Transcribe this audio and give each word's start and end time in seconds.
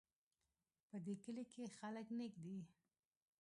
په 0.89 0.97
دې 1.05 1.13
کلي 1.23 1.43
کې 1.51 1.63
خلک 1.77 2.07
نیک 2.17 2.33
دي 2.43 2.57